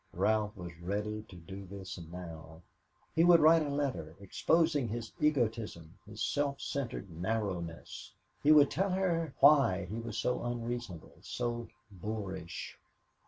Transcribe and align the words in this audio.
Ralph 0.15 0.57
was 0.57 0.75
ready 0.79 1.21
to 1.29 1.35
do 1.35 1.67
this 1.67 1.99
now. 1.99 2.63
He 3.13 3.23
would 3.23 3.39
write 3.39 3.61
a 3.61 3.69
letter, 3.69 4.15
exposing 4.19 4.87
his 4.87 5.13
egotism, 5.21 5.99
his 6.07 6.23
self 6.23 6.59
centered 6.59 7.11
narrowness. 7.11 8.11
He 8.41 8.51
would 8.51 8.71
tell 8.71 8.89
her 8.89 9.35
why 9.41 9.85
he 9.85 9.99
was 9.99 10.17
so 10.17 10.43
unreasonable, 10.43 11.19
so 11.21 11.67
boorish. 11.91 12.79